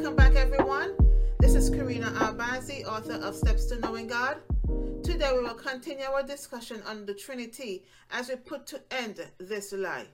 [0.00, 0.96] Welcome back, everyone.
[1.40, 4.38] This is Karina Arbazi, author of Steps to Knowing God.
[5.04, 9.74] Today, we will continue our discussion on the Trinity as we put to end this
[9.74, 10.06] lie.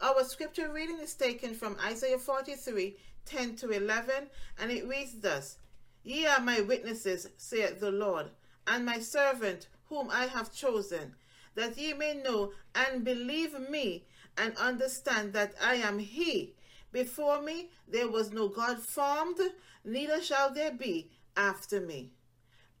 [0.00, 4.28] Our scripture reading is taken from Isaiah 43 10 to 11,
[4.60, 5.58] and it reads thus
[6.04, 8.26] Ye are my witnesses, saith the Lord,
[8.68, 11.16] and my servant whom I have chosen,
[11.56, 14.04] that ye may know and believe me
[14.38, 16.54] and understand that I am He.
[16.96, 19.38] Before me there was no God formed,
[19.84, 22.12] neither shall there be after me.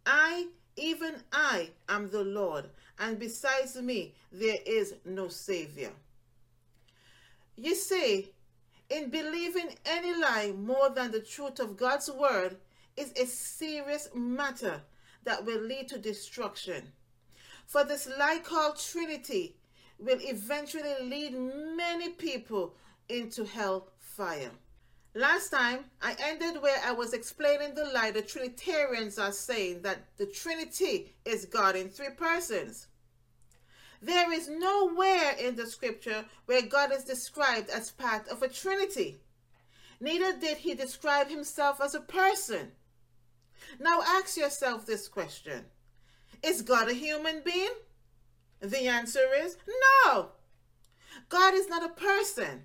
[0.06, 5.90] I, even I, am the Lord, and besides me there is no Savior.
[7.58, 8.30] You see,
[8.88, 12.56] in believing any lie more than the truth of God's word
[12.96, 14.80] is a serious matter
[15.24, 16.90] that will lead to destruction.
[17.66, 19.56] For this lie called Trinity
[19.98, 21.34] will eventually lead
[21.76, 22.76] many people
[23.08, 24.50] into hell fire.
[25.14, 30.04] Last time, I ended where I was explaining the lie the Trinitarians are saying that
[30.18, 32.88] the Trinity is God in three persons.
[34.02, 39.20] There is nowhere in the scripture where God is described as part of a Trinity.
[40.00, 42.72] Neither did he describe himself as a person.
[43.80, 45.64] Now ask yourself this question
[46.42, 47.72] Is God a human being?
[48.60, 49.56] The answer is
[50.04, 50.32] no.
[51.28, 52.64] God is not a person.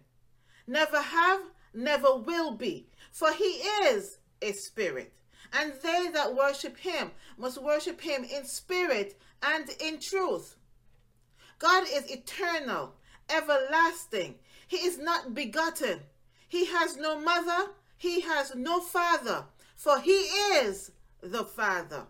[0.71, 1.41] Never have,
[1.73, 2.87] never will be.
[3.11, 5.11] For he is a spirit.
[5.51, 10.55] And they that worship him must worship him in spirit and in truth.
[11.59, 12.95] God is eternal,
[13.29, 14.35] everlasting.
[14.65, 15.99] He is not begotten.
[16.47, 17.71] He has no mother.
[17.97, 19.43] He has no father.
[19.75, 20.19] For he
[20.63, 22.05] is the Father.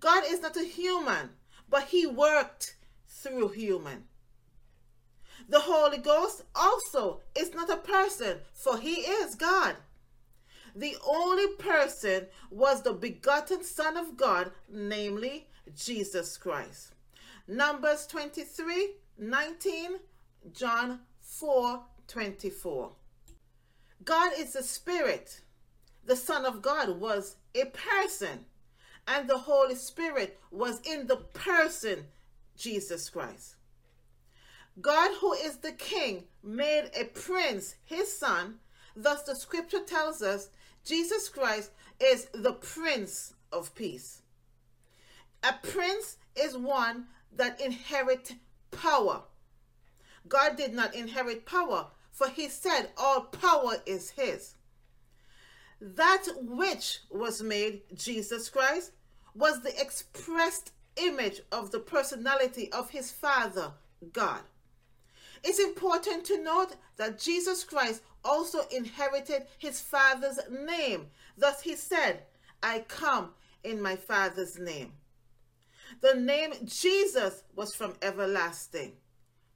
[0.00, 1.30] God is not a human,
[1.70, 2.76] but he worked
[3.06, 4.04] through human.
[5.48, 9.76] The Holy Ghost also is not a person, for he is God.
[10.76, 16.92] The only person was the begotten Son of God, namely Jesus Christ.
[17.46, 19.96] Numbers 23 19,
[20.52, 22.92] John 4 24.
[24.04, 25.40] God is a spirit.
[26.04, 28.44] The Son of God was a person,
[29.06, 32.04] and the Holy Spirit was in the person
[32.56, 33.56] Jesus Christ.
[34.80, 38.56] God, who is the King, made a prince his son.
[38.94, 40.50] Thus, the scripture tells us
[40.84, 44.22] Jesus Christ is the Prince of Peace.
[45.42, 48.34] A prince is one that inherit
[48.70, 49.22] power.
[50.28, 54.54] God did not inherit power, for he said all power is his.
[55.80, 58.92] That which was made, Jesus Christ,
[59.34, 63.72] was the expressed image of the personality of his Father,
[64.12, 64.40] God.
[65.42, 71.06] It's important to note that Jesus Christ also inherited his Father's name.
[71.36, 72.22] Thus he said,
[72.62, 73.30] I come
[73.62, 74.92] in my Father's name.
[76.00, 78.92] The name Jesus was from everlasting.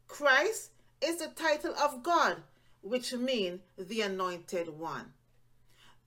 [0.08, 0.70] Christ
[1.00, 2.36] is the title of God,
[2.80, 5.12] which means the anointed one.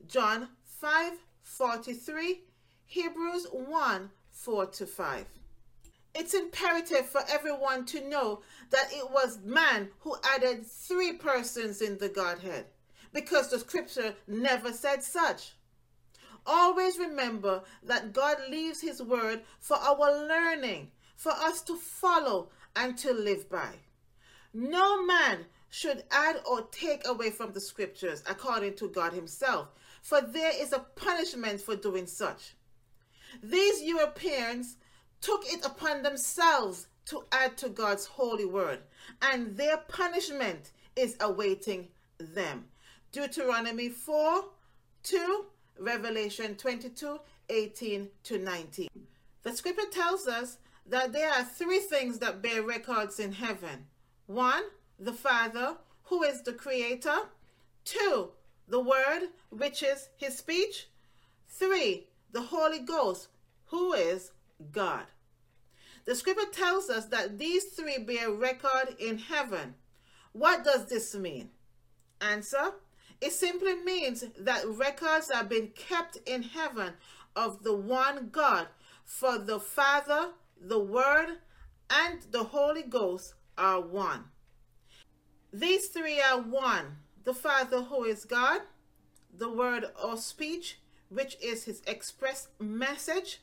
[0.08, 2.42] John 5 43,
[2.86, 5.26] Hebrews 1 4 to 5.
[6.18, 11.98] It's imperative for everyone to know that it was man who added three persons in
[11.98, 12.68] the Godhead,
[13.12, 15.56] because the scripture never said such.
[16.46, 22.98] Always remember that God leaves His word for our learning, for us to follow and
[23.00, 23.74] to live by.
[24.54, 29.68] No man should add or take away from the scriptures according to God Himself,
[30.02, 32.56] for there is a punishment for doing such.
[33.44, 34.78] These Europeans
[35.26, 38.80] took it upon themselves to add to God's holy word,
[39.24, 41.88] and their punishment is awaiting
[42.20, 42.66] them.
[43.12, 44.44] Deuteronomy 4
[45.02, 45.46] 2,
[45.80, 47.20] Revelation 22
[47.50, 48.88] 18 to 19.
[49.42, 53.88] The scripture tells us that there are three things that bear records in heaven
[54.28, 54.64] one,
[55.00, 57.18] the Father, who is the Creator,
[57.84, 58.30] two,
[58.68, 60.88] the Word, which is His speech,
[61.50, 63.30] three, the Holy Ghost,
[63.68, 64.32] who is
[64.72, 65.06] God.
[66.06, 69.76] The scripture tells us that these three bear record in heaven.
[70.34, 71.50] What does this mean?
[72.22, 72.74] Answer
[73.22, 76.94] It simply means that records are being kept in heaven
[77.36, 78.68] of the one God,
[79.04, 81.40] for the Father, the Word,
[81.90, 84.26] and the Holy Ghost are one.
[85.52, 88.62] These three are one the Father, who is God,
[89.36, 90.80] the Word or speech,
[91.10, 93.42] which is His express message,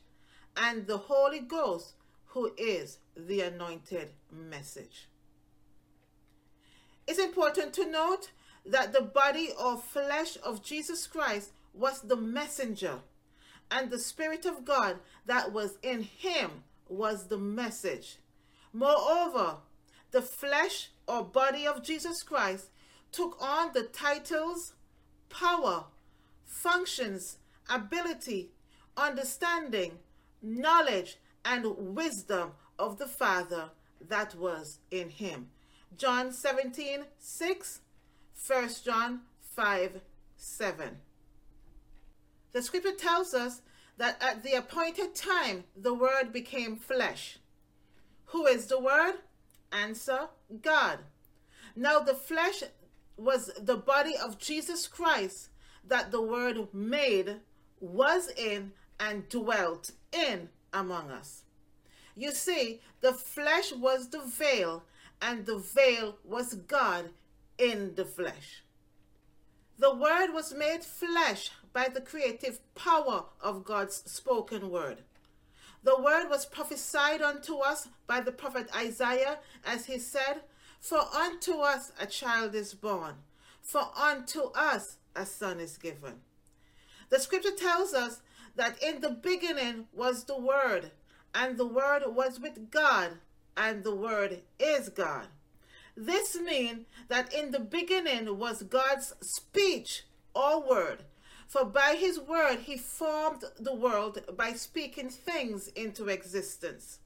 [0.56, 1.94] and the Holy Ghost,
[2.32, 5.08] who is the anointed message.
[7.06, 8.30] It's important to note
[8.64, 13.00] that the body or flesh of Jesus Christ was the messenger,
[13.70, 14.96] and the Spirit of God
[15.26, 18.18] that was in him was the message.
[18.72, 19.56] Moreover,
[20.10, 22.70] the flesh or body of Jesus Christ
[23.10, 24.72] took on the titles,
[25.28, 25.84] power,
[26.44, 27.38] functions,
[27.68, 28.52] ability,
[28.96, 29.98] understanding,
[30.40, 33.70] knowledge, and wisdom of the Father
[34.08, 35.48] that was in him.
[35.96, 37.80] John 17 6,
[38.46, 40.00] 1 John 5
[40.36, 40.96] 7.
[42.52, 43.62] The scripture tells us
[43.98, 47.38] that at the appointed time the Word became flesh.
[48.26, 49.14] Who is the Word?
[49.70, 50.28] Answer
[50.62, 51.00] God.
[51.76, 52.62] Now the flesh
[53.16, 55.50] was the body of Jesus Christ
[55.86, 57.40] that the Word made,
[57.80, 61.42] was in, and dwelt in among us.
[62.16, 64.84] You see, the flesh was the veil,
[65.20, 67.10] and the veil was God
[67.58, 68.62] in the flesh.
[69.78, 75.02] The Word was made flesh by the creative power of God's spoken word.
[75.84, 80.42] The word was prophesied unto us by the prophet Isaiah, as he said,
[80.80, 83.14] For unto us a child is born,
[83.60, 86.20] for unto us a son is given.
[87.08, 88.22] The scripture tells us
[88.56, 90.90] that in the beginning was the Word,
[91.34, 93.18] and the Word was with God,
[93.56, 95.28] and the Word is God.
[95.96, 100.04] This means that in the beginning was God's speech
[100.34, 101.04] or word,
[101.46, 107.00] for by his word he formed the world by speaking things into existence.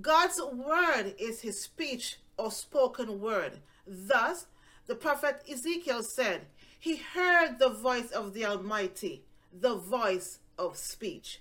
[0.00, 3.58] God's word is his speech or spoken word.
[3.86, 4.46] Thus,
[4.86, 6.46] the prophet Ezekiel said,
[6.78, 11.40] He heard the voice of the Almighty, the voice of speech.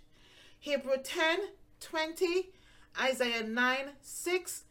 [0.59, 1.39] Hebrew 10
[1.79, 2.49] 20,
[3.01, 4.63] Isaiah 9 6,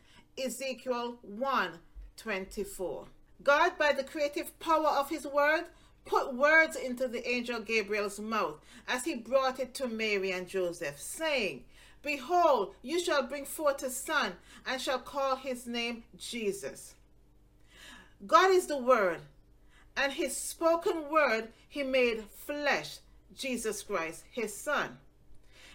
[0.42, 1.70] Ezekiel 1
[2.16, 3.06] 24.
[3.42, 5.64] God, by the creative power of his word,
[6.04, 11.00] put words into the angel Gabriel's mouth as he brought it to Mary and Joseph,
[11.00, 11.64] saying,
[12.02, 14.32] Behold, you shall bring forth a son,
[14.66, 16.94] and shall call his name Jesus.
[18.26, 19.20] God is the Word,
[19.96, 22.98] and his spoken word he made flesh,
[23.34, 24.98] Jesus Christ, his Son.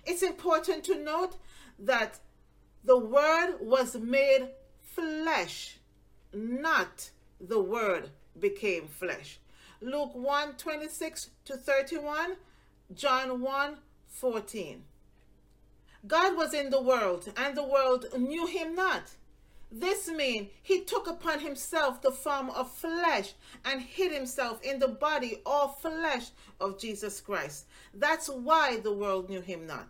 [0.05, 1.37] It's important to note
[1.79, 2.19] that
[2.83, 4.49] the Word was made
[4.81, 5.77] flesh,
[6.33, 7.09] not
[7.39, 8.09] the Word
[8.39, 9.39] became flesh.
[9.81, 12.37] Luke 1 26 to 31,
[12.93, 13.77] John 1
[14.07, 14.83] 14.
[16.05, 19.11] God was in the world, and the world knew him not.
[19.75, 23.33] This means he took upon himself the form of flesh
[23.65, 26.27] and hid himself in the body or flesh
[26.59, 27.65] of Jesus Christ.
[27.91, 29.87] That's why the world knew him not.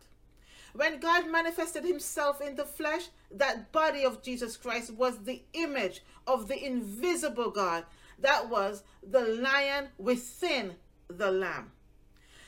[0.72, 6.02] When God manifested himself in the flesh, that body of Jesus Christ was the image
[6.28, 7.84] of the invisible God
[8.20, 10.76] that was the lion within
[11.10, 11.72] the lamb.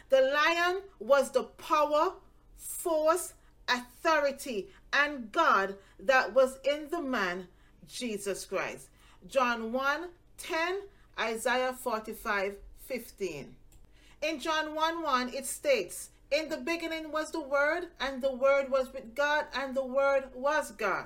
[0.08, 2.14] The lion was the power,
[2.56, 3.34] force,
[3.68, 7.48] authority, and God that was in the man,
[7.88, 8.88] Jesus Christ.
[9.28, 10.80] John 1 10,
[11.20, 13.56] Isaiah 45 15.
[14.22, 18.72] In John 1 1, it states, In the beginning was the Word, and the Word
[18.72, 21.06] was with God, and the Word was God.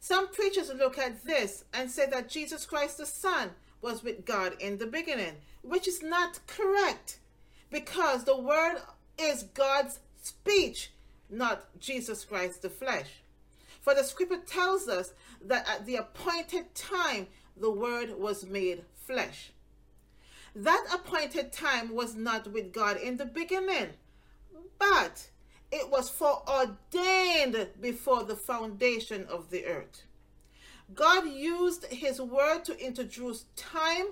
[0.00, 3.50] Some preachers look at this and say that Jesus Christ the Son
[3.80, 7.18] was with God in the beginning, which is not correct
[7.70, 8.76] because the word
[9.18, 10.90] is God's speech,
[11.30, 13.22] not Jesus Christ the flesh.
[13.80, 15.12] For the scripture tells us
[15.44, 19.52] that at the appointed time the word was made flesh.
[20.54, 23.90] That appointed time was not with God in the beginning,
[24.78, 25.28] but
[25.70, 30.02] it was foreordained before the foundation of the earth.
[30.94, 34.06] God used his word to introduce time,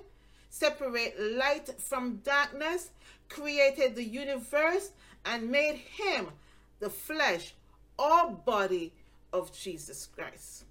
[0.51, 2.91] separate light from darkness,
[3.29, 4.93] created the universe,
[5.25, 6.29] and made him
[6.81, 7.55] the flesh
[7.99, 8.93] or body
[9.33, 10.65] of Jesus Christ.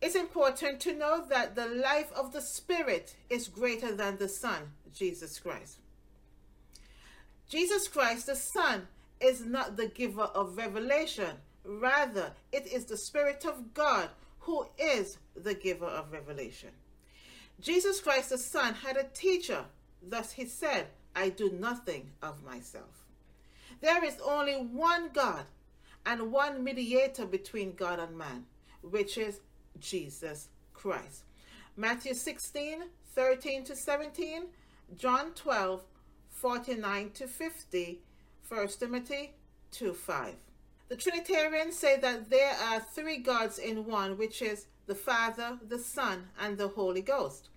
[0.00, 4.72] It's important to know that the life of the Spirit is greater than the Son,
[4.92, 5.78] Jesus Christ.
[7.48, 8.88] Jesus Christ, the Son,
[9.20, 11.36] is not the giver of revelation.
[11.64, 16.70] Rather, it is the Spirit of God who is the giver of revelation.
[17.60, 19.64] Jesus Christ the Son had a teacher,
[20.02, 23.03] thus he said, I do nothing of myself.
[23.84, 25.44] There is only one God
[26.06, 28.46] and one mediator between God and man,
[28.80, 29.40] which is
[29.78, 31.24] Jesus Christ.
[31.76, 34.44] Matthew 16, 13 to 17,
[34.96, 35.82] John 12,
[36.30, 38.00] 49 to 50,
[38.48, 39.34] 1 Timothy
[39.72, 40.34] 2 5.
[40.88, 45.78] The Trinitarians say that there are three gods in one, which is the Father, the
[45.78, 47.50] Son, and the Holy Ghost.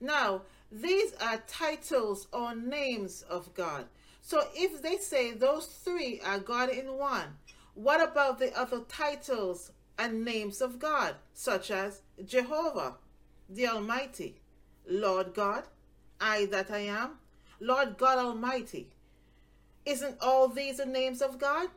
[0.00, 3.86] Now, these are titles or names of God.
[4.24, 7.36] So if they say those three are God in one,
[7.74, 12.96] what about the other titles and names of God, such as Jehovah,
[13.48, 14.40] the Almighty,
[14.88, 15.64] Lord God,
[16.20, 17.18] I that I am,
[17.60, 18.90] Lord God Almighty?
[19.84, 21.68] Isn't all these the names of God?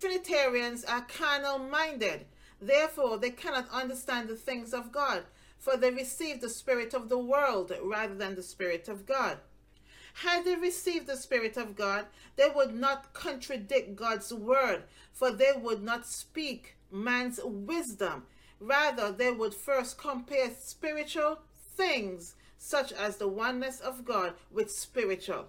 [0.00, 2.26] Trinitarians are carnal minded.
[2.60, 5.22] Therefore, they cannot understand the things of God,
[5.56, 9.38] for they receive the Spirit of the world rather than the Spirit of God.
[10.14, 15.52] Had they received the Spirit of God, they would not contradict God's word, for they
[15.56, 18.26] would not speak man's wisdom.
[18.60, 21.40] Rather, they would first compare spiritual
[21.76, 25.46] things, such as the oneness of God, with spiritual.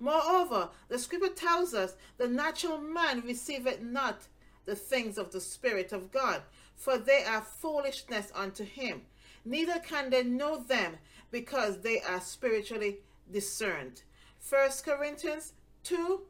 [0.00, 4.22] Moreover, the scripture tells us the natural man receiveth not
[4.64, 6.42] the things of the Spirit of God,
[6.74, 9.02] for they are foolishness unto him.
[9.44, 10.98] Neither can they know them
[11.30, 12.98] because they are spiritually
[13.32, 14.02] discerned.
[14.48, 15.52] 1 Corinthians
[15.84, 16.20] 2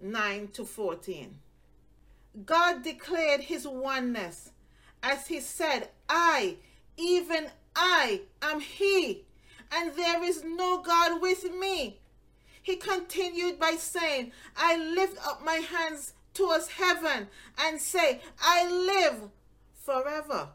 [0.00, 1.38] 9 to 14.
[2.44, 4.50] God declared his oneness
[5.02, 6.56] as he said, I,
[6.96, 9.24] even I, am he,
[9.72, 11.98] and there is no God with me.
[12.62, 19.30] He continued by saying, I lift up my hands towards heaven and say, I live
[19.82, 20.48] forever.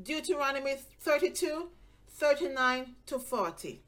[0.00, 1.68] Deuteronomy 32
[2.08, 3.83] 39 to 40.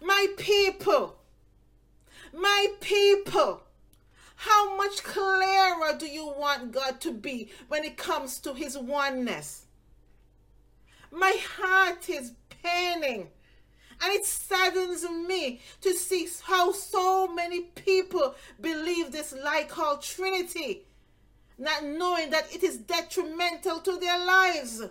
[0.00, 1.18] My people,
[2.32, 3.62] my people,
[4.36, 9.66] how much clearer do you want God to be when it comes to his oneness?
[11.10, 12.32] My heart is
[12.62, 13.28] paining
[14.02, 20.82] and it saddens me to see how so many people believe this lie called Trinity,
[21.58, 24.82] not knowing that it is detrimental to their lives.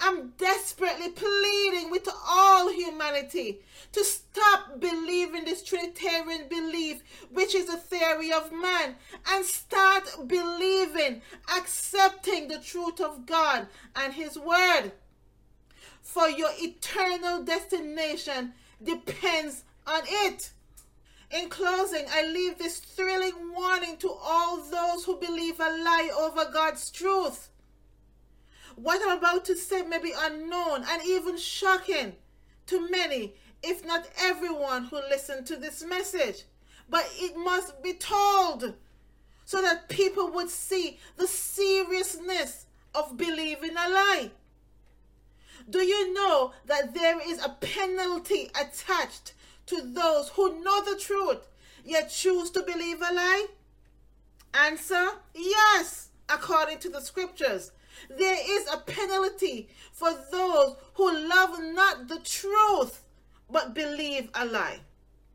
[0.00, 3.60] I'm desperately pleading with all humanity
[3.92, 8.96] to stop believing this Trinitarian belief, which is a theory of man,
[9.28, 11.20] and start believing,
[11.56, 14.92] accepting the truth of God and His Word.
[16.02, 20.50] For your eternal destination depends on it.
[21.30, 26.50] In closing, I leave this thrilling warning to all those who believe a lie over
[26.50, 27.48] God's truth.
[28.82, 32.14] What I'm about to say may be unknown and even shocking
[32.66, 36.44] to many, if not everyone who listened to this message.
[36.88, 38.74] But it must be told
[39.44, 44.30] so that people would see the seriousness of believing a lie.
[45.68, 49.34] Do you know that there is a penalty attached
[49.66, 51.46] to those who know the truth
[51.84, 53.46] yet choose to believe a lie?
[54.54, 57.72] Answer yes, according to the scriptures.
[58.08, 63.02] There is a penalty for those who love not the truth
[63.50, 64.80] but believe a lie.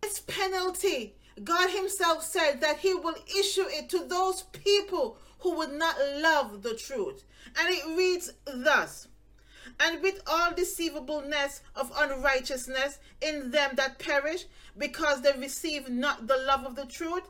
[0.02, 5.74] This penalty, God Himself said that He will issue it to those people who would
[5.74, 7.24] not love the truth.
[7.58, 9.08] And it reads thus
[9.80, 14.46] And with all deceivableness of unrighteousness in them that perish,
[14.78, 17.24] because they receive not the love of the truth,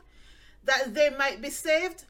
[0.64, 2.04] that they might be saved.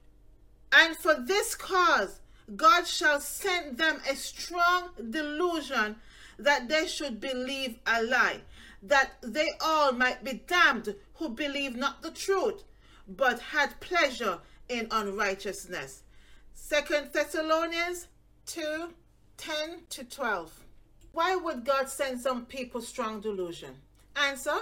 [0.72, 2.20] And for this cause,
[2.54, 5.96] God shall send them a strong delusion
[6.38, 8.40] that they should believe a lie,
[8.82, 12.62] that they all might be damned who believe not the truth,
[13.08, 14.38] but had pleasure
[14.68, 16.02] in unrighteousness.
[16.54, 18.06] Second Thessalonians
[18.46, 18.92] 2
[19.38, 20.64] 10 to 12.
[21.12, 23.74] Why would God send some people strong delusion?
[24.14, 24.58] Answer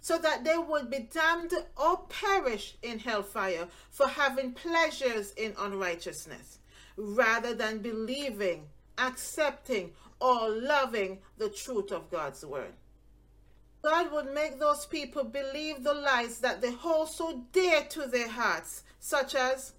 [0.00, 6.59] so that they would be damned or perish in hellfire for having pleasures in unrighteousness
[7.00, 8.66] rather than believing,
[8.98, 12.74] accepting, or loving the truth of God's word.
[13.82, 18.28] God would make those people believe the lies that they hold so dear to their
[18.28, 19.72] hearts, such as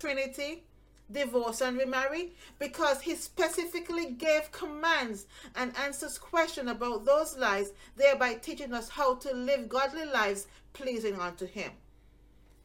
[0.00, 0.64] Trinity,
[1.12, 8.34] divorce, and remarry, because He specifically gave commands and answers questions about those lies, thereby
[8.34, 11.70] teaching us how to live godly lives pleasing unto Him.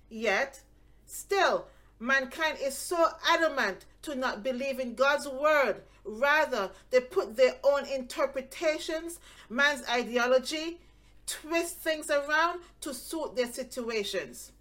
[0.10, 0.62] Yet,
[1.05, 1.67] still,
[2.00, 5.82] Mankind is so adamant to not believe in God's word.
[6.06, 10.80] Rather, they put their own interpretations, man's ideology,
[11.25, 14.51] twist things around to suit their situations.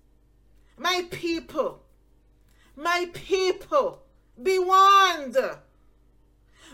[0.79, 1.83] My people,
[2.75, 4.03] my people,
[4.43, 5.37] be warned.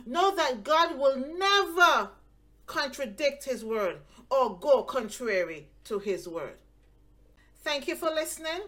[0.06, 2.10] Know that God will never
[2.66, 3.98] contradict his word
[4.30, 6.56] or go contrary to his word.
[7.62, 8.62] Thank you for listening.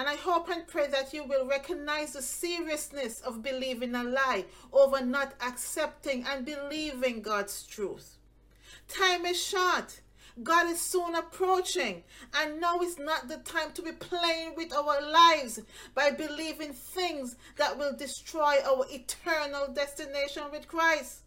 [0.00, 4.46] And I hope and pray that you will recognize the seriousness of believing a lie
[4.72, 8.16] over not accepting and believing God's truth.
[8.88, 10.00] Time is short.
[10.42, 12.02] God is soon approaching,
[12.32, 15.60] and now is not the time to be playing with our lives
[15.94, 21.24] by believing things that will destroy our eternal destination with Christ.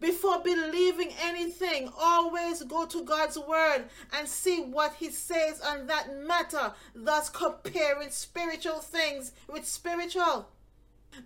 [0.00, 6.16] Before believing anything, always go to God's word and see what He says on that
[6.26, 10.48] matter, thus comparing spiritual things with spiritual.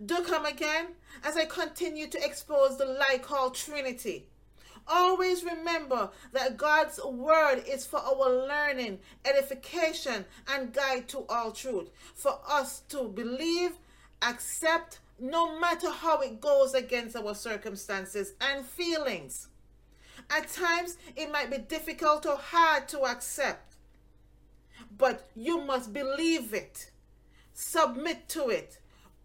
[0.05, 0.89] Do come again
[1.23, 4.27] as I continue to expose the lie called Trinity.
[4.87, 11.91] Always remember that God's word is for our learning, edification, and guide to all truth.
[12.15, 13.73] For us to believe,
[14.21, 19.49] accept, no matter how it goes against our circumstances and feelings.
[20.31, 23.77] At times, it might be difficult or hard to accept,
[24.97, 26.91] but you must believe it,
[27.53, 28.79] submit to it,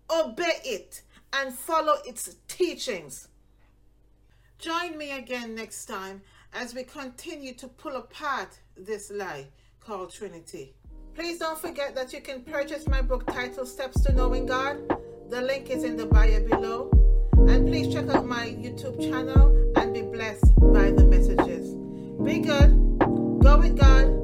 [0.10, 1.02] obey it,
[1.34, 3.28] and follow its teachings.
[4.58, 6.22] Join me again next time
[6.54, 9.48] as we continue to pull apart this lie
[9.80, 10.74] called Trinity.
[11.16, 14.78] Please don't forget that you can purchase my book titled Steps to Knowing God.
[15.30, 16.90] The link is in the bio below.
[17.38, 21.76] And please check out my YouTube channel and be blessed by the messages.
[22.24, 23.00] Be good.
[23.40, 24.19] Go with God.